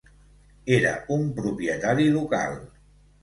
[0.77, 2.59] Era un propietari local.